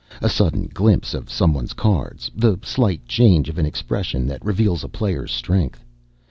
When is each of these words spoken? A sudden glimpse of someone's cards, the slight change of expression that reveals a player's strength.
A 0.19 0.29
sudden 0.29 0.65
glimpse 0.73 1.13
of 1.13 1.29
someone's 1.29 1.73
cards, 1.73 2.31
the 2.35 2.57
slight 2.63 3.05
change 3.07 3.49
of 3.49 3.59
expression 3.59 4.25
that 4.25 4.43
reveals 4.43 4.83
a 4.83 4.87
player's 4.89 5.29
strength. 5.31 5.85